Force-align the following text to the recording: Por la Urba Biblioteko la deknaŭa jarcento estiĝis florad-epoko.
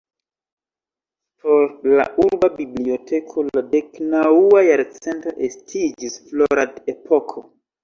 Por 1.43 1.75
la 1.99 2.05
Urba 2.23 2.49
Biblioteko 2.61 3.45
la 3.51 3.63
deknaŭa 3.75 4.65
jarcento 4.71 5.37
estiĝis 5.51 6.19
florad-epoko. 6.33 7.49